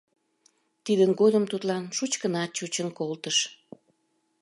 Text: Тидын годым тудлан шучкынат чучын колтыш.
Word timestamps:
Тидын 0.85 1.11
годым 1.19 1.43
тудлан 1.51 1.83
шучкынат 1.97 2.49
чучын 2.57 2.87
колтыш. 2.97 3.37